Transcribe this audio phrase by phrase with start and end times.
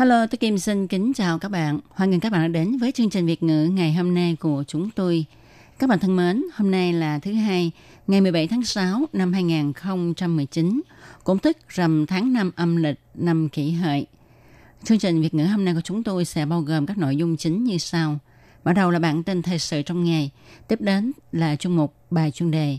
[0.00, 1.80] Hello, tôi Kim xin kính chào các bạn.
[1.90, 4.64] Hoan nghênh các bạn đã đến với chương trình Việt ngữ ngày hôm nay của
[4.66, 5.24] chúng tôi.
[5.78, 7.70] Các bạn thân mến, hôm nay là thứ hai,
[8.06, 10.80] ngày 17 tháng 6 năm 2019,
[11.24, 14.06] cũng tức rằm tháng 5 âm lịch năm kỷ hợi.
[14.84, 17.36] Chương trình Việt ngữ hôm nay của chúng tôi sẽ bao gồm các nội dung
[17.36, 18.18] chính như sau.
[18.64, 20.30] Bắt đầu là bản tin thời sự trong ngày,
[20.68, 22.78] tiếp đến là chuyên mục bài chuyên đề,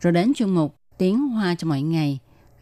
[0.00, 2.18] rồi đến chuyên mục tiếng hoa cho mọi ngày,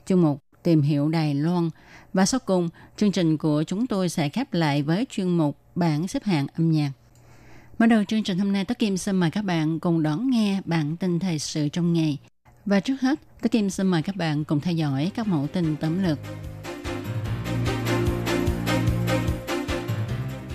[0.06, 1.70] chuyên mục tìm hiểu Đài Loan
[2.12, 6.08] và sau cùng chương trình của chúng tôi sẽ khép lại với chuyên mục bảng
[6.08, 6.92] xếp hạng âm nhạc.
[7.78, 10.60] Mở đầu chương trình hôm nay, Tất Kim xin mời các bạn cùng đón nghe
[10.64, 12.18] bản tin thời sự trong ngày.
[12.66, 15.76] Và trước hết, Tất Kim xin mời các bạn cùng theo dõi các mẫu tin
[15.76, 16.18] tấm lược.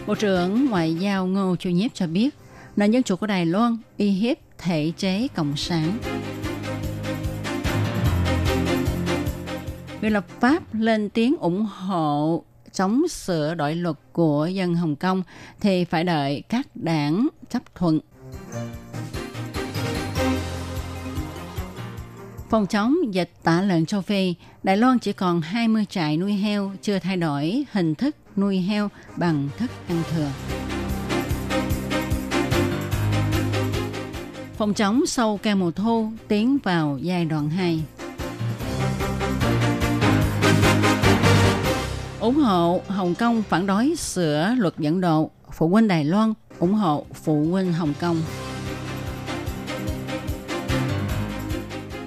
[0.08, 2.36] Bộ trưởng Ngoại giao Ngô Chu Nhiếp cho biết,
[2.76, 5.98] nền dân chủ của Đài Loan uy hiếp thể chế cộng sản.
[10.02, 15.24] Viện lập pháp lên tiếng ủng hộ chống sửa đổi luật của dân Hồng Kông
[15.60, 18.00] thì phải đợi các đảng chấp thuận.
[22.50, 26.72] Phòng chống dịch tả lợn châu Phi, Đài Loan chỉ còn 20 trại nuôi heo
[26.82, 30.30] chưa thay đổi hình thức nuôi heo bằng thức ăn thừa.
[34.58, 37.84] Phòng chống sâu keo mùa thu tiến vào giai đoạn 2.
[42.30, 46.74] Ủng hộ Hồng Kông phản đối sửa luật dẫn độ, phụ huynh Đài Loan ủng
[46.74, 48.22] hộ phụ huynh Hồng Kông.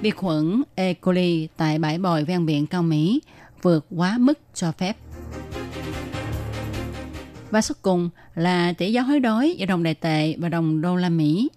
[0.01, 0.93] Vi khuẩn E.
[0.93, 3.21] coli tại bãi bồi ven biển Cao Mỹ
[3.61, 4.97] vượt quá mức cho phép.
[7.51, 10.95] Và cuối cùng là tỷ giá hối đoái giữa đồng đại tệ và đồng đô
[10.95, 11.49] la Mỹ.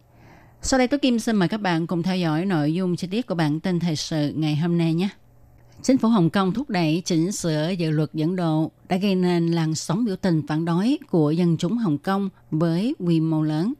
[0.62, 3.26] Sau đây tôi Kim xin mời các bạn cùng theo dõi nội dung chi tiết
[3.26, 5.08] của bản tin thời sự ngày hôm nay nhé.
[5.82, 9.46] Chính phủ Hồng Kông thúc đẩy chỉnh sửa dự luật dẫn độ đã gây nên
[9.52, 13.72] làn sóng biểu tình phản đối của dân chúng Hồng Kông với quy mô lớn.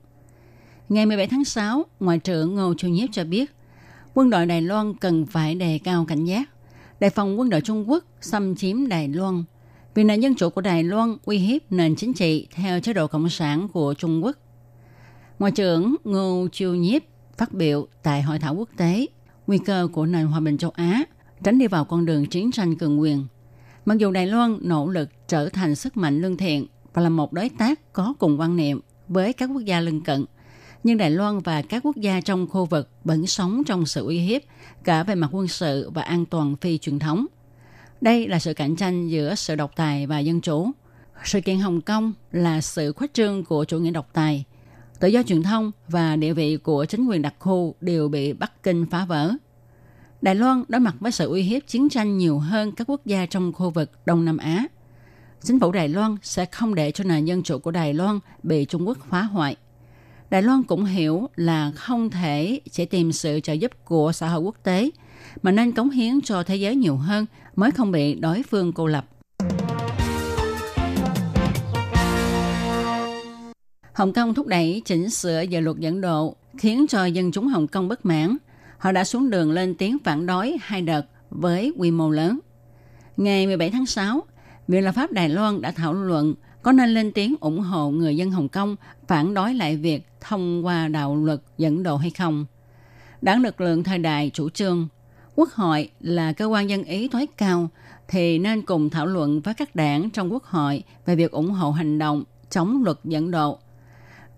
[0.89, 3.55] Ngày 17 tháng 6, Ngoại trưởng Ngô Chu Nhiếp cho biết,
[4.15, 6.51] quân đội Đài Loan cần phải đề cao cảnh giác,
[7.01, 9.45] đề phòng quân đội Trung Quốc xâm chiếm Đài Loan,
[9.95, 13.07] vì nền dân chủ của Đài Loan uy hiếp nền chính trị theo chế độ
[13.07, 14.37] Cộng sản của Trung Quốc.
[15.39, 17.03] Ngoại trưởng Ngô Chu Nhiếp
[17.39, 19.07] phát biểu tại hội thảo quốc tế
[19.47, 21.05] nguy cơ của nền hòa bình châu Á–
[21.43, 23.27] tránh đi vào con đường chiến tranh cường quyền.
[23.85, 27.33] Mặc dù Đài Loan nỗ lực trở thành sức mạnh lương thiện và là một
[27.33, 30.25] đối tác có cùng quan niệm với các quốc gia lân cận,
[30.85, 34.19] nhưng Đài Loan và các quốc gia trong khu vực vẫn sống trong sự uy
[34.19, 34.43] hiếp
[34.85, 37.27] cả về mặt quân sự và an toàn phi truyền thống.
[38.01, 40.71] Đây là sự cạnh tranh giữa sự độc tài và dân chủ.
[41.25, 44.45] Sự kiện Hồng Kông là sự khuếch trương của chủ nghĩa độc tài.
[45.01, 48.63] Tự do truyền thông và địa vị của chính quyền đặc khu đều bị Bắc
[48.63, 49.33] Kinh phá vỡ–
[50.23, 53.27] Đài Loan đối mặt với sự uy hiếp chiến tranh nhiều hơn các quốc gia
[53.27, 54.67] trong khu vực Đông Nam Á.
[55.43, 58.65] Chính phủ Đài Loan sẽ không để cho nền dân chủ của Đài Loan bị
[58.65, 59.57] Trung Quốc phá hoại.
[60.31, 64.41] Đài Loan cũng hiểu là không thể chỉ tìm sự trợ giúp của xã hội
[64.41, 64.91] quốc tế,
[65.43, 68.87] mà nên cống hiến cho thế giới nhiều hơn mới không bị đối phương cô
[68.87, 69.07] lập.
[73.93, 77.67] Hồng Kông thúc đẩy chỉnh sửa dự luật dẫn độ, khiến cho dân chúng Hồng
[77.67, 78.37] Kông bất mãn
[78.79, 82.39] họ đã xuống đường lên tiếng phản đối hai đợt với quy mô lớn.
[83.17, 84.23] Ngày 17 tháng 6,
[84.69, 88.17] Viện lập pháp Đài Loan đã thảo luận có nên lên tiếng ủng hộ người
[88.17, 88.77] dân Hồng Kông
[89.07, 92.47] phản đối lại việc thông qua đạo luật dẫn độ hay không.
[93.23, 94.89] Đảng lực lượng thời đại chủ trương,
[95.35, 97.69] Quốc hội là cơ quan dân ý tối cao
[98.09, 101.71] thì nên cùng thảo luận với các đảng trong Quốc hội về việc ủng hộ
[101.71, 103.59] hành động chống luật dẫn độ.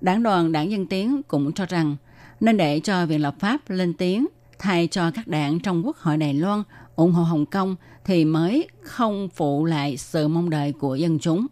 [0.01, 1.97] Đảng đoàn Đảng Dân Tiến cũng cho rằng
[2.41, 4.27] nên để cho Viện lập pháp lên tiếng
[4.59, 6.63] thay cho các đảng trong Quốc hội Đài Loan
[6.97, 11.47] ủng hộ Hồng Kông thì mới không phụ lại sự mong đợi của dân chúng.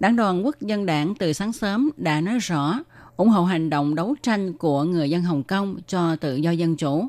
[0.00, 2.80] Đảng đoàn Quốc dân đảng từ sáng sớm đã nói rõ
[3.16, 6.76] ủng hộ hành động đấu tranh của người dân Hồng Kông cho tự do dân
[6.76, 7.04] chủ,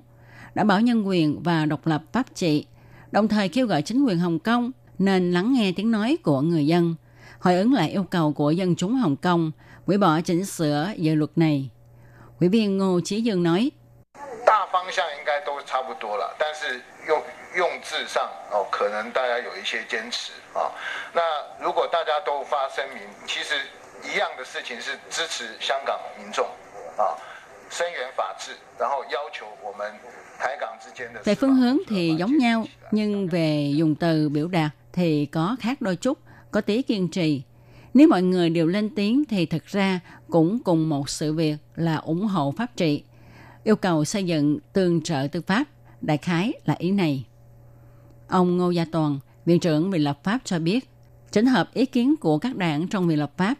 [0.55, 2.65] đảm bảo nhân quyền và độc lập pháp trị,
[3.11, 6.67] đồng thời kêu gọi chính quyền Hồng Kông nên lắng nghe tiếng nói của người
[6.67, 6.95] dân,
[7.39, 9.51] hồi ứng lại yêu cầu của dân chúng Hồng Kông
[9.85, 11.69] hủy bỏ chỉnh sửa dự luật này.
[12.39, 13.71] Ủy viên Ngô Chí Dương nói,
[17.54, 20.72] 用字上哦，可能大家有一些坚持啊。
[21.12, 21.20] 那
[21.60, 23.54] 如果大家都发声明，其实
[24.02, 26.46] 一样的事情是支持香港民众
[26.96, 27.12] 啊，
[27.70, 29.92] 声援法治，然后要求我们
[30.38, 31.20] 台港之间的。
[31.24, 35.96] về phương hướng thì giống nhau, nhưng về dùng từ biểu đạt thì có khác đôi
[35.96, 36.18] chút,
[36.50, 37.42] có tí kiên trì.
[37.94, 40.00] Nếu mọi người đều lên tiếng thì thực ra
[40.30, 43.04] cũng cùng một sự việc là ủng hộ pháp trị,
[43.67, 45.67] yêu cầu xây dựng tương trợ tư pháp,
[46.01, 47.25] đại khái là ý này.
[48.27, 50.89] Ông Ngô Gia Toàn, Viện trưởng Viện lập pháp cho biết,
[51.31, 53.55] chỉnh hợp ý kiến của các đảng trong Viện lập pháp,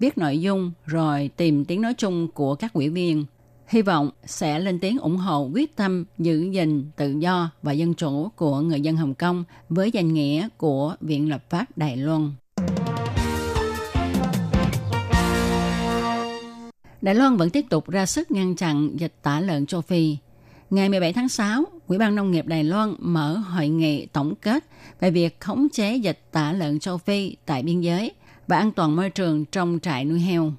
[0.00, 3.24] biết nội dung rồi tìm tiếng nói chung của các ủy viên.
[3.68, 7.94] Hy vọng sẽ lên tiếng ủng hộ quyết tâm giữ gìn tự do và dân
[7.94, 12.30] chủ của người dân Hồng Kông với danh nghĩa của Viện lập pháp Đài Loan.
[17.02, 20.16] Đài Loan vẫn tiếp tục ra sức ngăn chặn dịch tả lợn châu Phi.
[20.70, 24.64] Ngày 17 tháng 6, Ủy ban Nông nghiệp Đài Loan mở hội nghị tổng kết
[25.00, 28.12] về việc khống chế dịch tả lợn châu Phi tại biên giới
[28.46, 30.52] và an toàn môi trường trong trại nuôi heo.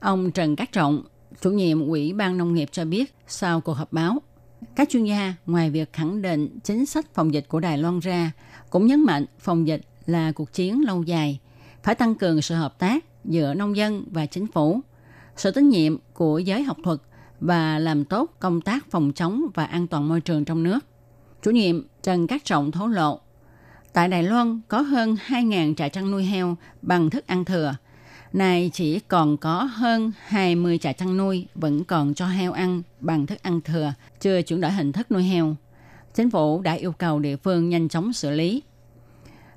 [0.00, 1.02] Ông Trần Cát Trọng,
[1.40, 4.22] chủ nhiệm Ủy ban Nông nghiệp cho biết sau cuộc họp báo,
[4.76, 8.32] các chuyên gia ngoài việc khẳng định chính sách phòng dịch của Đài Loan ra,
[8.70, 11.40] cũng nhấn mạnh phòng dịch là cuộc chiến lâu dài,
[11.82, 14.80] phải tăng cường sự hợp tác giữa nông dân và chính phủ,
[15.36, 16.98] sự tín nhiệm của giới học thuật–
[17.40, 20.78] và làm tốt công tác phòng chống và an toàn môi trường trong nước.
[21.42, 23.20] Chủ nhiệm Trần Cát Trọng thổ lộ,
[23.92, 27.74] tại Đài Loan có hơn 2.000 trại chăn nuôi heo bằng thức ăn thừa.
[28.32, 33.26] Này chỉ còn có hơn 20 trại chăn nuôi vẫn còn cho heo ăn bằng
[33.26, 35.56] thức ăn thừa, chưa chuyển đổi hình thức nuôi heo.
[36.14, 38.62] Chính phủ đã yêu cầu địa phương nhanh chóng xử lý.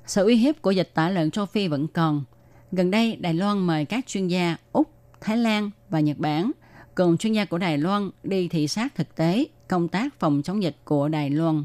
[0.06, 2.24] Sự uy hiếp của dịch tả lợn châu Phi vẫn còn.
[2.72, 6.50] Gần đây, Đài Loan mời các chuyên gia Úc, Thái Lan và Nhật Bản–
[6.98, 10.62] cùng chuyên gia của Đài Loan đi thị sát thực tế công tác phòng chống
[10.62, 11.64] dịch của Đài Loan.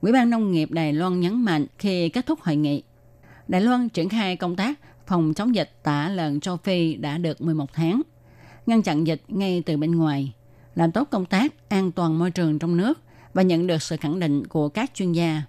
[0.00, 2.82] Ủy ban Nông nghiệp Đài Loan nhấn mạnh khi kết thúc hội nghị,
[3.48, 7.40] Đài Loan triển khai công tác phòng chống dịch tả lợn châu Phi đã được
[7.40, 8.02] 11 tháng,
[8.66, 10.34] ngăn chặn dịch ngay từ bên ngoài,
[10.74, 13.00] làm tốt công tác an toàn môi trường trong nước
[13.34, 15.42] và nhận được sự khẳng định của các chuyên gia.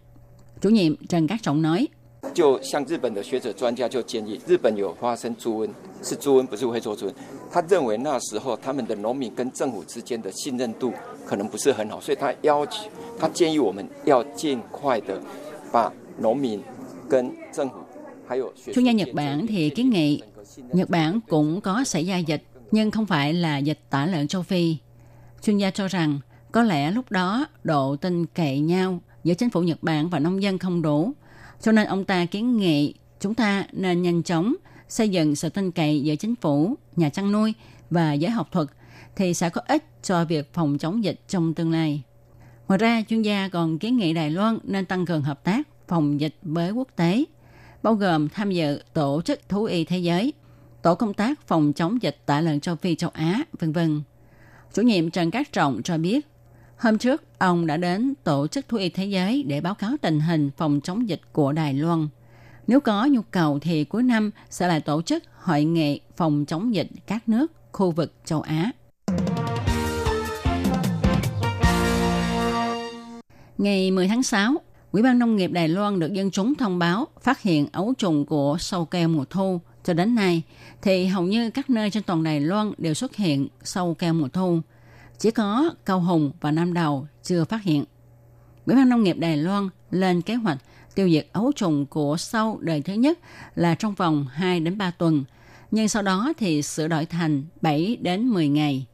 [0.62, 1.88] Chủ nhiệm Trần Cát Trọng nói,
[2.33, 5.71] 就像日本的学者专家就建议，日本有发生猪瘟，
[6.03, 7.15] 是猪瘟不是会做猪瘟。
[7.51, 10.93] 他认为那时候他们的农民跟政府之间的信任度
[11.27, 12.89] 可能不是很好，所以他要求
[13.19, 15.21] 他建议我们要尽快的
[15.71, 16.63] 把农民
[17.09, 17.77] 跟政府
[18.27, 20.23] 还有 chuyên gia Nhật Bản thì kiến nghị
[20.73, 24.43] Nhật Bản cũng có xảy ra dịch nhưng không phải là dịch tả lợn châu
[24.43, 24.77] Phi.
[25.43, 26.21] Chuyên gia cho rằng
[26.53, 30.43] có lẽ lúc đó độ tin cậy nhau giữa chính phủ Nhật Bản và nông
[30.43, 31.13] dân không đủ
[31.62, 34.56] cho nên ông ta kiến nghị chúng ta nên nhanh chóng
[34.90, 37.54] xây dựng sự tin cậy giữa chính phủ, nhà chăn nuôi
[37.90, 38.68] và giới học thuật
[39.16, 42.04] thì sẽ có ích cho việc phòng chống dịch trong tương lai.
[42.68, 46.20] Ngoài ra, chuyên gia còn kiến nghị Đài Loan nên tăng cường hợp tác phòng
[46.20, 47.24] dịch với quốc tế,
[47.84, 50.34] bao gồm tham dự Tổ chức Thú y Thế giới,
[50.82, 54.02] Tổ công tác phòng chống dịch tả lợn châu Phi châu Á, vân vân.
[54.74, 56.28] Chủ nhiệm Trần Cát Trọng cho biết,
[56.78, 60.20] Hôm trước, ông đã đến Tổ chức Thú y Thế giới để báo cáo tình
[60.20, 62.08] hình phòng chống dịch của Đài Loan.
[62.68, 66.76] Nếu có nhu cầu thì cuối năm sẽ lại tổ chức hội nghị phòng chống
[66.76, 68.72] dịch các nước khu vực châu Á.
[73.58, 74.56] Ngày 10 tháng 6,
[74.92, 78.26] Ủy ban Nông nghiệp Đài Loan được dân chúng thông báo phát hiện ấu trùng
[78.26, 79.60] của sâu keo mùa thu.
[79.84, 80.42] Cho đến nay,
[80.82, 84.28] thì hầu như các nơi trên toàn Đài Loan đều xuất hiện sâu keo mùa
[84.28, 84.60] thu–
[85.20, 87.84] chỉ có Cao Hùng và Nam Đầu chưa phát hiện.
[88.66, 90.58] Ủy ban Nông nghiệp Đài Loan lên kế hoạch
[90.96, 93.20] tiêu diệt ấu trùng của sâu đời thứ nhất
[93.56, 95.24] là trong vòng 2 đến 3 tuần,
[95.72, 98.86] nhưng sau đó thì sửa đổi thành 7 đến 10 ngày.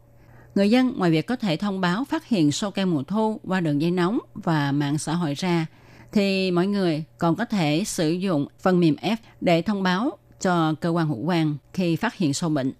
[0.56, 3.62] Người dân ngoài việc có thể thông báo phát hiện sâu keo mùa thu qua
[3.62, 5.66] đường dây nóng và mạng xã hội ra,
[6.12, 10.74] thì mọi người còn có thể sử dụng phần mềm F để thông báo cho
[10.82, 12.74] cơ quan hữu quan khi phát hiện sâu bệnh.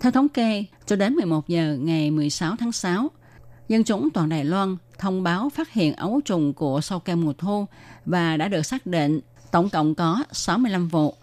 [0.00, 3.10] Theo thống kê, cho đến 11 giờ ngày 16 tháng 6,
[3.68, 7.32] dân chúng toàn Đài Loan thông báo phát hiện ấu trùng của sâu keo mùa
[7.38, 7.66] thu
[8.06, 11.14] và đã được xác định tổng cộng có 65 vụ.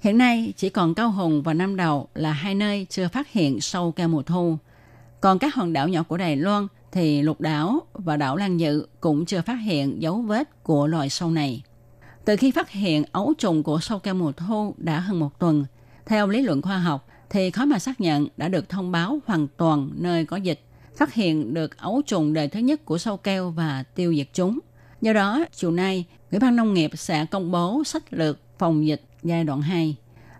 [0.00, 3.60] Hiện nay chỉ còn Cao Hùng và Nam Đầu là hai nơi chưa phát hiện
[3.60, 4.56] sâu keo mùa thu.
[5.20, 8.86] Còn các hòn đảo nhỏ của Đài Loan thì Lục Đảo và đảo Lan Dự
[9.00, 11.62] cũng chưa phát hiện dấu vết của loài sâu này.
[12.24, 15.64] Từ khi phát hiện ấu trùng của sâu keo mùa thu đã hơn một tuần,
[16.06, 19.48] theo lý luận khoa học, thì khó mà xác nhận đã được thông báo hoàn
[19.56, 20.60] toàn nơi có dịch,
[20.96, 24.58] phát hiện được ấu trùng đời thứ nhất của sâu keo và tiêu diệt chúng.
[25.00, 29.02] Do đó, chiều nay, Ủy ban Nông nghiệp sẽ công bố sách lược phòng dịch
[29.22, 29.96] giai đoạn 2.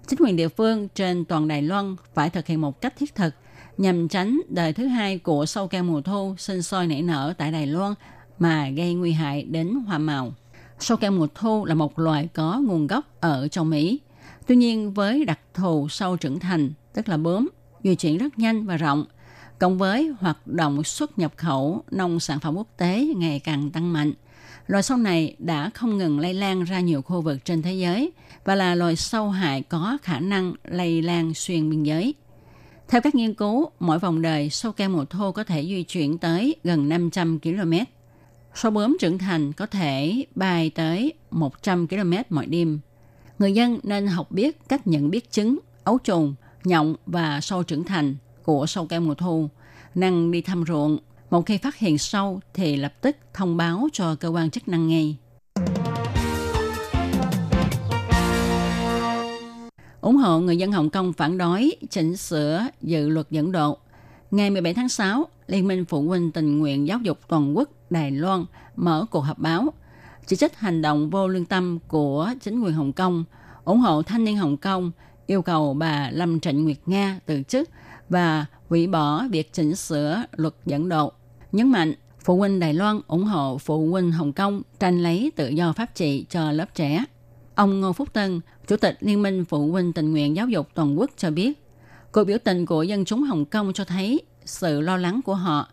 [0.06, 3.34] Chính quyền địa phương trên toàn Đài Loan phải thực hiện một cách thiết thực
[3.78, 7.52] nhằm tránh đời thứ hai của sâu keo mùa thu sinh sôi nảy nở tại
[7.52, 7.94] Đài Loan
[8.38, 10.32] mà gây nguy hại đến hoa màu.
[10.78, 14.00] Sâu keo mùa thu là một loài có nguồn gốc ở châu Mỹ.
[14.48, 17.48] Tuy nhiên với đặc thù sâu trưởng thành, tức là bướm,
[17.84, 19.04] di chuyển rất nhanh và rộng,
[19.58, 23.92] cộng với hoạt động xuất nhập khẩu nông sản phẩm quốc tế ngày càng tăng
[23.92, 24.12] mạnh,
[24.66, 28.12] loài sâu này đã không ngừng lây lan ra nhiều khu vực trên thế giới
[28.44, 32.14] và là loài sâu hại có khả năng lây lan xuyên biên giới.
[32.88, 36.18] Theo các nghiên cứu, mỗi vòng đời sâu keo mùa thu có thể di chuyển
[36.18, 37.72] tới gần 500 km.
[38.54, 42.80] Sâu bướm trưởng thành có thể bay tới 100 km mỗi đêm.
[43.38, 47.84] Người dân nên học biết cách nhận biết trứng, ấu trùng, nhộng và sâu trưởng
[47.84, 49.48] thành của sâu keo mùa thu,
[49.94, 50.98] năng đi thăm ruộng.
[51.30, 54.88] Một khi phát hiện sâu thì lập tức thông báo cho cơ quan chức năng
[54.88, 55.16] ngay.
[60.00, 63.78] ủng hộ người dân Hồng Kông phản đối chỉnh sửa dự luật dẫn độ.
[64.30, 68.10] Ngày 17 tháng 6, Liên minh Phụ huynh tình nguyện giáo dục toàn quốc Đài
[68.10, 68.44] Loan
[68.76, 69.72] mở cuộc họp báo
[70.28, 73.24] chỉ trích hành động vô lương tâm của chính quyền Hồng Kông,
[73.64, 74.90] ủng hộ thanh niên Hồng Kông
[75.26, 77.68] yêu cầu bà Lâm Trịnh Nguyệt Nga từ chức
[78.08, 81.12] và hủy bỏ việc chỉnh sửa luật dẫn độ.
[81.52, 81.94] Nhấn mạnh,
[82.24, 85.94] phụ huynh Đài Loan ủng hộ phụ huynh Hồng Kông tranh lấy tự do pháp
[85.94, 87.04] trị cho lớp trẻ.
[87.54, 90.98] Ông Ngô Phúc Tân, Chủ tịch Liên minh Phụ huynh tình nguyện giáo dục toàn
[90.98, 91.64] quốc cho biết,
[92.12, 95.68] cuộc biểu tình của dân chúng Hồng Kông cho thấy sự lo lắng của họ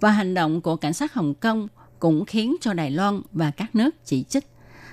[0.00, 1.68] và hành động của cảnh sát Hồng Kông
[1.98, 4.46] cũng khiến cho Đài Loan và các nước chỉ trích,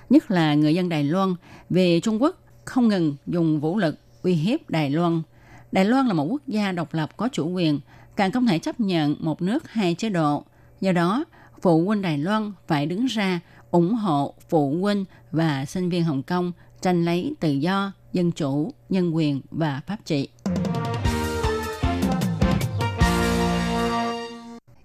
[0.10, 1.36] nhất là người dân Đài Loan
[1.70, 2.36] về Trung Quốc
[2.66, 5.22] không ngừng dùng vũ lực uy hiếp Đài Loan.
[5.72, 7.80] Đài Loan là một quốc gia độc lập có chủ quyền,
[8.16, 10.44] càng không thể chấp nhận một nước hai chế độ.
[10.82, 11.26] Do đó,
[11.62, 13.40] phụ huynh Đài Loan phải đứng ra
[13.72, 18.72] ủng hộ phụ huynh và sinh viên Hồng Kông tranh lấy tự do, dân chủ,
[18.90, 20.30] nhân quyền và pháp trị.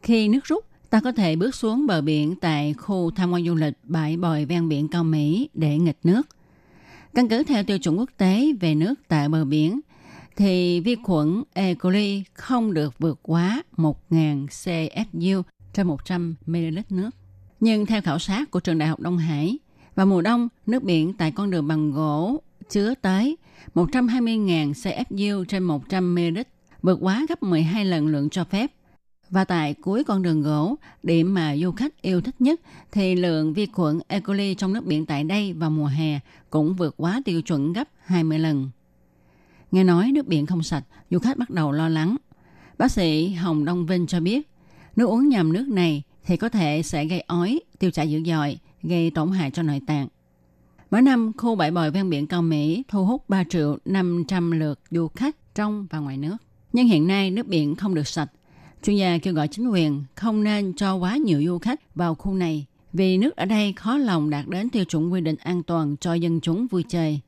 [0.03, 3.54] Khi nước rút, ta có thể bước xuống bờ biển tại khu tham quan du
[3.54, 6.23] lịch bãi bồi ven biển Cao Mỹ để nghịch nước.
[7.14, 9.80] Căn cứ theo tiêu chuẩn quốc tế về nước tại bờ biển,
[10.37, 11.75] thì vi khuẩn E.
[11.75, 15.42] coli không được vượt quá 1.000 CFU
[15.73, 17.11] trên 100 ml nước.
[17.61, 19.59] Nhưng theo khảo sát của trường Đại học Đông Hải,
[19.94, 23.37] vào mùa đông, nước biển tại con đường bằng gỗ chứa tới
[23.75, 26.38] 120.000 CFU trên 100 ml,
[26.82, 28.73] vượt quá gấp 12 lần lượng cho phép.
[29.30, 32.60] Và tại cuối con đường gỗ, điểm mà du khách yêu thích nhất
[32.92, 34.20] thì lượng vi khuẩn E.
[34.20, 36.20] coli trong nước biển tại đây vào mùa hè
[36.50, 38.70] cũng vượt quá tiêu chuẩn gấp 20 lần.
[39.70, 42.16] Nghe nói nước biển không sạch, du khách bắt đầu lo lắng.
[42.78, 44.49] Bác sĩ Hồng Đông Vinh cho biết,
[44.96, 48.58] nếu uống nhầm nước này thì có thể sẽ gây ói, tiêu chảy dữ dội,
[48.82, 50.08] gây tổn hại cho nội tạng.
[50.90, 54.80] Mỗi năm, khu bãi bồi ven biển Cao Mỹ thu hút 3 triệu 500 lượt
[54.90, 56.37] du khách trong và ngoài nước.
[56.72, 58.30] Nhưng hiện nay nước biển không được sạch.
[58.82, 62.34] Chuyên gia kêu gọi chính quyền không nên cho quá nhiều du khách vào khu
[62.34, 65.96] này vì nước ở đây khó lòng đạt đến tiêu chuẩn quy định an toàn
[66.00, 67.20] cho dân chúng vui chơi.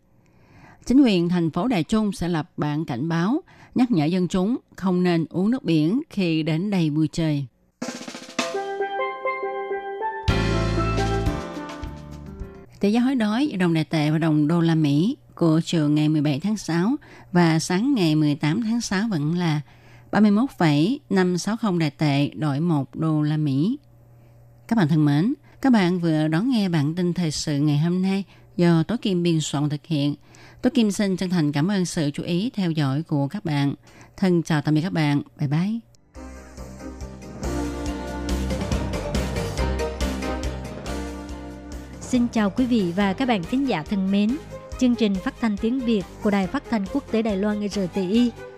[0.86, 3.40] Chính quyền thành phố Đài Trung sẽ lập bản cảnh báo,
[3.74, 7.46] nhắc nhở dân chúng không nên uống nước biển khi đến đây vui chơi.
[12.80, 16.08] Tỷ giá hối đoái, đồng đại tệ và đồng đô la Mỹ của chiều ngày
[16.08, 16.96] 17 tháng 6
[17.32, 19.60] và sáng ngày 18 tháng 6 vẫn là
[20.12, 23.78] 31,560 đại tệ đổi 1 đô la Mỹ.
[24.68, 28.02] Các bạn thân mến, các bạn vừa đón nghe bản tin thời sự ngày hôm
[28.02, 28.24] nay
[28.56, 30.14] do Tố Kim biên soạn thực hiện.
[30.62, 33.74] Tố Kim xin chân thành cảm ơn sự chú ý theo dõi của các bạn.
[34.16, 35.22] Thân chào tạm biệt các bạn.
[35.38, 35.78] Bye bye.
[42.00, 44.36] Xin chào quý vị và các bạn thính giả thân mến.
[44.80, 48.30] Chương trình phát thanh tiếng Việt của Đài Phát thanh Quốc tế Đài Loan RTI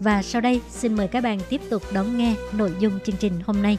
[0.00, 3.32] Và sau đây, xin mời các bạn tiếp tục đón nghe nội dung chương trình
[3.46, 3.78] hôm nay.